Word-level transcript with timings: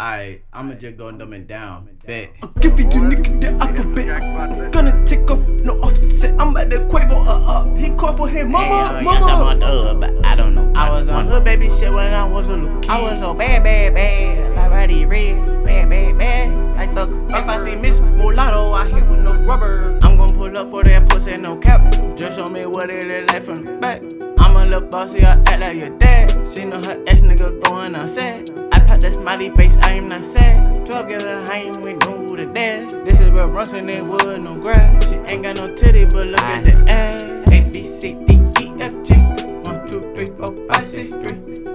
Alright, 0.00 0.40
I'ma 0.50 0.72
just 0.76 0.96
go 0.96 1.12
dumb 1.12 1.34
it 1.34 1.46
down. 1.46 1.90
Bet. 2.06 2.30
I'll 2.42 2.48
give 2.60 2.78
you 2.78 2.86
the 2.86 3.00
nigga 3.04 3.38
the 3.38 3.48
alphabet. 3.60 4.22
I'm 4.22 4.70
gonna 4.70 5.04
take 5.04 5.30
off, 5.30 5.46
no 5.62 5.74
offset. 5.74 6.40
I'm 6.40 6.56
at 6.56 6.70
the 6.70 6.76
Quavo 6.88 7.12
uh 7.12 7.68
up. 7.68 7.76
He 7.76 7.90
called 7.96 8.16
for 8.16 8.26
him, 8.26 8.50
mama, 8.50 8.64
Hell, 8.64 9.02
yes, 9.02 9.24
I'm 9.24 9.38
mama. 9.40 9.44
on 9.50 9.58
dub, 9.58 10.00
but 10.00 10.24
I 10.24 10.34
don't 10.34 10.54
know. 10.54 10.72
I 10.74 10.88
was 10.88 11.10
on 11.10 11.26
hood 11.26 11.44
baby 11.44 11.68
shit 11.68 11.92
when 11.92 12.14
I 12.14 12.24
was 12.26 12.48
a 12.48 12.56
little 12.56 12.80
kid. 12.80 12.90
I 12.90 13.02
was 13.02 13.18
so 13.18 13.34
bad, 13.34 13.62
bad, 13.62 13.92
bad, 13.92 14.56
like 14.56 14.70
Roddy 14.70 15.04
Red, 15.04 15.66
bad, 15.66 15.90
bad, 15.90 16.16
bad, 16.16 16.76
like 16.78 16.94
the. 16.94 17.36
If 17.36 17.46
I 17.46 17.58
see 17.58 17.76
Miss 17.76 18.00
Mulatto, 18.00 18.72
I 18.72 18.88
hit 18.88 19.06
with 19.06 19.20
no 19.20 19.34
rubber. 19.44 19.98
I'm 20.02 20.16
gonna 20.16 20.32
pull 20.32 20.58
up 20.58 20.70
for 20.70 20.82
that 20.82 21.10
pussy, 21.10 21.36
no 21.36 21.58
cap. 21.58 21.82
Just 22.16 22.38
show 22.38 22.46
me 22.46 22.64
what 22.64 22.88
it 22.88 23.06
look 23.06 23.30
like 23.30 23.42
from 23.42 23.56
the 23.56 23.72
back. 23.76 24.00
I'm 24.40 24.56
a 24.56 24.62
little 24.64 24.88
bossy, 24.88 25.22
I 25.26 25.32
act 25.32 25.60
like 25.60 25.76
your 25.76 25.90
dad. 25.98 26.48
She 26.48 26.64
know 26.64 26.80
her 26.84 27.04
ex 27.06 27.20
nigga 27.20 27.62
going 27.64 27.94
outside. 27.94 28.48
I 28.72 28.79
pop 28.90 29.00
that 29.00 29.12
smiley 29.12 29.50
face, 29.50 29.76
I 29.82 29.92
am 29.92 30.08
not 30.08 30.24
sad. 30.24 30.66
12 30.86 31.08
get 31.08 31.22
a 31.22 31.46
hang, 31.52 31.72
know 31.72 32.26
who 32.26 32.36
the 32.36 32.46
dash. 32.46 32.86
This 33.04 33.20
is 33.20 33.30
real 33.30 33.48
Brunson, 33.48 33.88
it 33.88 34.02
wood, 34.02 34.42
no 34.42 34.58
grass. 34.60 35.08
She 35.08 35.14
ain't 35.14 35.44
got 35.44 35.56
no 35.56 35.74
titty, 35.76 36.06
but 36.06 36.26
look 36.26 36.40
at 36.40 36.64
the 36.64 36.72
ass. 36.90 37.22
A, 37.22 37.72
B, 37.72 37.84
C, 37.84 38.14
D, 38.14 38.34
E, 38.60 38.72
F, 38.80 38.92
G. 39.06 39.14
1, 39.70 39.88
2, 39.88 40.14
3, 40.16 40.26
4, 40.36 40.74
5, 40.74 40.84
6, 40.84 41.10
3. 41.10 41.20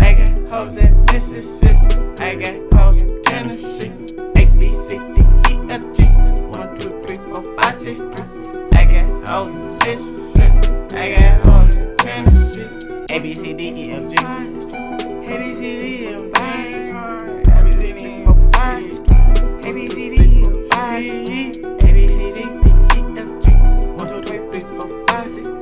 I 0.00 0.14
got 0.18 0.56
hoes 0.56 0.76
in 0.78 0.90
Mississippi. 1.12 2.24
I 2.24 2.34
got 2.34 2.74
hoes 2.74 3.02
in 3.02 3.22
Tennessee. 3.22 3.92
A, 4.18 4.42
B, 4.58 4.70
C, 4.70 4.98
D, 4.98 5.22
E, 5.50 5.54
F, 5.70 5.82
G. 5.94 6.04
1, 6.58 6.76
2, 6.76 7.06
3, 7.06 7.16
4, 7.34 7.62
5, 7.62 7.74
6, 7.74 7.98
3. 8.00 8.08
I 8.74 8.84
got 8.98 9.28
hoes 9.28 9.54
in 9.54 9.86
Mississippi. 9.86 10.96
I 10.96 11.14
got 11.14 11.46
hoes 11.46 11.74
in 11.76 11.96
Tennessee. 11.98 12.68
A, 13.10 13.20
B, 13.20 13.32
C, 13.32 13.52
D, 13.52 13.62
E, 13.68 13.92
F, 13.92 14.10
G. 14.10 14.16
A, 14.18 15.38
B, 15.38 15.54
C, 15.54 15.62
D, 15.62 16.04
E, 16.04 16.08
F, 16.08 16.34
G. 16.34 16.45
A, 16.76 17.62
B, 17.64 17.70
C, 17.72 17.92
D, 17.92 18.04
E, 18.04 18.24
F, 18.26 19.02
G. 19.02 19.68
A, 19.68 19.72
B, 19.72 19.88
C, 19.88 20.10
D, 20.10 20.16
E, 20.16 20.44
F, 20.72 21.00
G. 21.00 21.64
A, 21.64 21.92
B, 21.92 22.06
C, 22.06 22.42
D, 22.42 22.68
E, 22.68 23.08
F, 23.16 23.30
G. 23.42 23.50
1, 23.52 24.22
2, 24.22 24.40
3, 24.52 24.60
4, 24.60 25.06
5, 25.08 25.30
6, 25.30 25.46
3. 25.46 25.56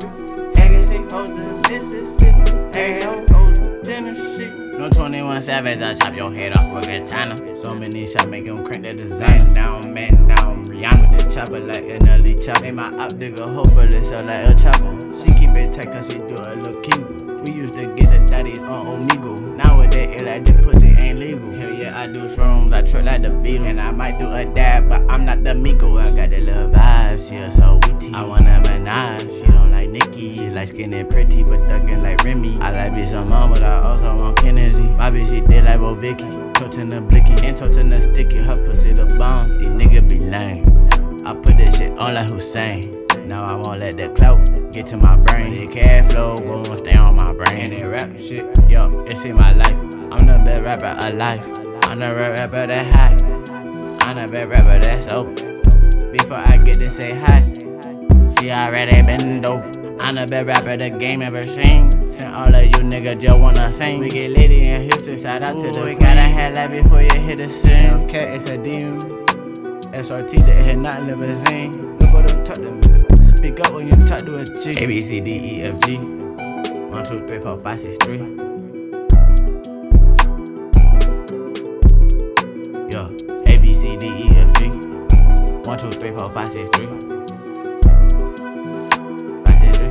I 0.56 0.68
got 0.68 0.84
six 0.84 1.70
Mississippi. 1.70 2.50
Got 2.72 3.30
hoes 3.30 3.58
Tennessee. 3.84 4.50
No 4.76 4.88
21 4.88 5.40
Savage, 5.40 5.80
I 5.80 5.94
chop 5.94 6.16
your 6.16 6.32
head 6.32 6.56
off 6.58 6.74
with 6.74 6.86
katana. 6.86 7.54
So 7.54 7.74
many 7.74 8.06
shots 8.06 8.26
make 8.26 8.48
him 8.48 8.64
crank 8.64 8.82
that 8.82 8.96
design. 8.96 9.54
Down, 9.54 9.94
man, 9.94 10.12
down. 10.26 10.64
Rihanna 10.64 11.12
with 11.12 11.22
the 11.22 11.30
chopper 11.30 11.60
like 11.60 11.84
an 11.84 12.08
elite 12.08 12.42
chopper. 12.42 12.62
Made 12.62 12.74
my 12.74 12.92
op 12.98 13.16
digger 13.18 13.46
hopefully 13.46 14.00
so 14.02 14.16
like 14.24 14.46
El 14.46 14.54
Chapo. 14.54 14.98
She 15.14 15.32
keep 15.38 15.50
it 15.56 15.72
tight 15.72 15.92
cause 15.92 16.10
she 16.10 16.18
do 16.18 16.34
a 16.34 16.56
little 16.56 16.80
cute. 16.80 17.48
We 17.48 17.54
used 17.54 17.74
to 17.74 17.86
get 17.94 18.10
the 18.10 18.26
daddies 18.28 18.58
on 18.58 18.86
Omegle. 18.86 19.53
It 20.14 20.22
like 20.22 20.44
the 20.44 20.52
pussy 20.62 20.94
ain't 21.02 21.18
legal. 21.18 21.50
Hell 21.50 21.72
yeah, 21.72 22.00
I 22.00 22.06
do 22.06 22.20
shrooms, 22.26 22.72
I 22.72 22.82
trip 22.82 23.04
like 23.04 23.22
the 23.22 23.30
Beatles. 23.30 23.66
And 23.66 23.80
I 23.80 23.90
might 23.90 24.16
do 24.20 24.30
a 24.30 24.44
dab, 24.44 24.88
but 24.88 25.00
I'm 25.10 25.24
not 25.24 25.42
the 25.42 25.50
Migo. 25.50 26.00
I 26.00 26.14
got 26.14 26.30
the 26.30 26.40
little 26.40 26.70
vibes, 26.70 27.30
she 27.30 27.36
a 27.36 27.50
so 27.50 27.80
witty. 27.82 28.14
I 28.14 28.24
wanna 28.24 28.60
menage, 28.62 29.32
she 29.32 29.46
don't 29.48 29.72
like 29.72 29.88
Nicki. 29.88 30.30
She 30.30 30.50
like 30.50 30.68
skin 30.68 30.94
and 30.94 31.10
pretty, 31.10 31.42
but 31.42 31.58
thuggin' 31.68 32.00
like 32.00 32.22
Remy. 32.22 32.60
I 32.60 32.70
like 32.70 32.92
bitch 32.92 33.18
on 33.18 33.28
mom, 33.28 33.50
but 33.52 33.62
I 33.64 33.82
also 33.82 34.16
want 34.16 34.36
Kennedy. 34.38 34.86
My 34.90 35.10
bitch, 35.10 35.30
she 35.30 35.40
did 35.40 35.64
like 35.64 35.80
Bo 35.80 35.94
Vicky. 35.94 36.24
Totin' 36.54 36.90
the 36.90 37.00
blicky, 37.00 37.34
and 37.44 37.56
totin' 37.56 37.90
the 37.90 38.00
sticky. 38.00 38.38
Her 38.38 38.64
pussy 38.64 38.92
the 38.92 39.06
bomb, 39.06 39.58
these 39.58 39.68
niggas 39.68 40.08
be 40.08 40.20
lame. 40.20 40.64
I 41.26 41.34
put 41.34 41.56
this 41.56 41.78
shit 41.78 41.90
on 42.04 42.14
like 42.14 42.30
Hussein. 42.30 42.82
Now 43.26 43.42
I 43.42 43.54
won't 43.54 43.80
let 43.80 43.96
the 43.96 44.10
clout 44.10 44.46
get 44.72 44.86
to 44.86 44.96
my 44.96 45.16
brain. 45.24 45.54
The 45.54 45.66
cash 45.66 46.12
flow 46.12 46.36
gon' 46.36 46.76
stay 46.76 46.96
on 46.98 47.16
my 47.16 47.32
brain. 47.32 47.72
And 47.72 47.74
that 47.74 47.84
rap 47.84 48.18
shit, 48.18 48.44
yo, 48.70 49.04
it's 49.06 49.24
in 49.24 49.34
my 49.34 49.52
life. 49.54 49.63
I'm 50.64 50.80
rapper 50.80 51.06
alive. 51.06 51.46
I'm 51.84 51.98
the 51.98 52.08
best 52.08 52.40
rapper 52.40 52.66
that 52.66 52.94
high. 52.94 54.08
I'm 54.08 54.16
the 54.16 54.32
best 54.32 54.48
rapper 54.48 54.78
that's 54.78 55.12
open. 55.12 55.60
Before 56.10 56.38
I 56.38 56.56
get 56.56 56.76
to 56.76 56.88
say 56.88 57.12
hi, 57.12 57.42
she 58.40 58.50
already 58.50 59.02
been 59.04 59.42
dope. 59.42 59.62
I'm 60.02 60.14
the 60.14 60.26
best 60.26 60.46
rapper 60.46 60.78
the 60.78 60.88
game 60.88 61.20
ever 61.20 61.44
seen. 61.44 61.92
Since 61.92 62.22
all 62.22 62.54
of 62.54 62.64
you 62.64 62.78
niggas 62.78 63.20
just 63.20 63.38
wanna 63.38 63.70
sing. 63.70 64.00
We 64.00 64.08
get 64.08 64.30
litty 64.30 64.66
in 64.66 64.80
Houston, 64.84 65.18
shout 65.18 65.42
out 65.42 65.54
to 65.54 65.70
the 65.70 65.84
We 65.84 65.96
gotta 65.96 66.20
have 66.32 66.54
that 66.54 66.70
before 66.70 67.02
you 67.02 67.12
hit 67.12 67.36
the 67.36 67.48
scene. 67.50 67.90
Okay, 68.04 68.34
it's 68.34 68.48
a 68.48 68.56
demon. 68.56 69.00
SRT 69.92 70.46
that 70.46 70.66
had 70.66 70.78
not 70.78 71.02
limousine. 71.02 71.72
Look 71.98 72.14
what 72.14 72.26
them 72.26 72.42
talk 72.42 72.56
to 72.56 72.70
me. 72.72 73.22
Speak 73.22 73.60
up 73.60 73.74
when 73.74 73.88
you 73.88 74.06
talk 74.06 74.20
to 74.20 74.38
a 74.38 74.44
G. 74.46 74.82
A 74.82 74.86
B 74.86 75.02
C 75.02 75.20
D 75.20 75.58
E 75.58 75.62
F 75.64 75.78
G. 75.82 75.98
One 75.98 77.04
two 77.04 77.26
three 77.26 77.38
four 77.38 77.58
five 77.58 77.78
six 77.78 77.98
three. 77.98 78.53
One 85.74 85.90
two 85.90 85.98
three 85.98 86.12
four 86.12 86.26
five 86.26 86.46
six 86.46 86.68
three. 86.70 86.86
Five 89.44 89.58
six 89.58 89.76
three. 89.76 89.90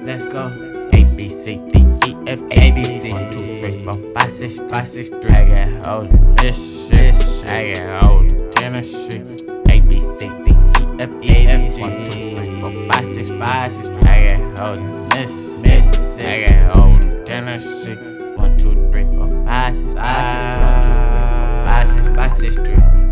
Let's 0.00 0.24
go. 0.24 0.48
A 0.94 1.04
B 1.18 1.28
C 1.28 1.58
D 1.70 1.84
E 2.06 2.16
F. 2.26 2.40
A 2.52 2.72
B 2.72 2.82
C. 2.84 3.12
One 3.12 3.30
two 3.30 3.62
three 3.62 3.84
four 3.84 3.92
five 4.14 4.30
six 4.30 4.58
five 4.58 4.86
six 4.86 5.10
three. 5.10 5.30
I 5.32 5.54
got 5.54 5.86
hoes 5.86 6.10
in 6.10 6.34
this 6.36 6.88
shit. 6.88 7.50
I 7.50 7.74
got 7.74 8.04
hoes 8.04 8.32
in 8.32 8.50
Tennessee. 8.52 9.20
A 9.68 9.80
B 9.86 10.00
C 10.00 10.28
D 10.28 10.50
E 10.50 10.54
F 10.98 11.10
E 11.22 11.46
F. 11.46 11.80
One 11.82 11.92
two 12.08 12.38
three 12.38 12.60
four 12.62 12.72
five 12.90 13.04
six 13.04 13.28
five 13.28 13.70
six 13.70 13.88
three. 13.90 14.08
I 14.08 14.28
got 14.30 14.58
hoes 14.58 14.80
in 14.80 14.86
this 15.10 15.62
Mississippi. 15.62 16.26
I 16.26 16.46
got 16.46 16.76
hoes 16.82 17.04
in 17.04 17.24
Tennessee. 17.26 17.96
One 18.34 18.56
two 18.56 18.74
three 18.90 19.04
four 19.14 19.28
five 19.44 19.76
six 19.76 19.92
five 19.92 20.24
six 20.24 20.42
three. 20.54 20.64
One 20.64 20.80
two 20.80 20.88
three 20.88 21.20
four 21.36 21.66
five 21.66 21.86
six 21.86 22.08
five 22.08 22.32
six 22.32 22.56
three. 22.56 23.07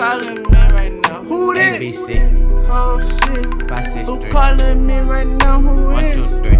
Shit. 0.00 0.08
Calling 0.08 0.42
me 0.44 0.58
right 0.72 0.92
now. 0.92 1.22
Who 1.24 1.52
this? 1.52 2.08
ABC 2.08 2.66
Oh 2.70 3.00
shit. 3.02 3.68
five 3.68 3.84
six 3.84 4.08
Who 4.08 4.18
three. 4.18 4.30
calling 4.30 4.86
me 4.86 4.98
right 5.00 5.26
now? 5.26 5.60
Who 5.60 5.92
One 5.92 6.10
two 6.14 6.24
three. 6.24 6.56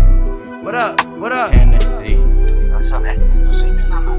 What 0.62 0.74
up? 0.74 1.06
What 1.16 1.32
up? 1.32 1.50
Tennessee. 1.50 2.16
What's 2.70 2.92
up, 2.92 3.00
man? 3.00 3.18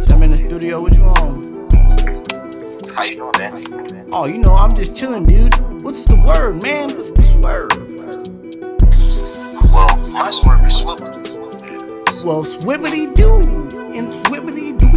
So 0.02 0.16
I'm 0.16 0.24
in 0.24 0.32
the 0.32 0.38
studio. 0.38 0.82
What 0.82 0.98
you 0.98 1.04
on? 1.04 1.44
How 2.96 3.04
you 3.04 3.18
doing, 3.18 3.32
man? 3.38 3.52
How 3.52 3.58
you 3.60 3.68
doing, 3.68 3.88
man? 3.94 4.10
Oh, 4.12 4.26
you 4.26 4.40
know, 4.40 4.56
I'm 4.56 4.74
just 4.74 4.98
chilling, 4.98 5.26
dude. 5.28 5.54
What's 5.84 6.06
the 6.06 6.16
word, 6.26 6.64
man? 6.64 6.90
What's 6.90 7.12
the 7.12 7.22
swerve? 7.22 7.70
Well, 9.72 9.98
my 10.10 10.32
swerve 10.32 10.66
is 10.66 10.78
swivel. 10.78 11.12
Well, 12.26 12.44
swibbity 12.44 13.14
doo 13.14 13.70
and 13.94 14.08
swibbity 14.08 14.76
doo 14.80 14.92